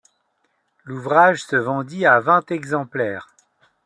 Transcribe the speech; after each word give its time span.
L'ouvrage 0.83 1.43
se 1.43 1.55
vendit 1.55 2.07
à 2.07 2.19
vingt 2.19 2.49
exemplaires. 2.51 3.35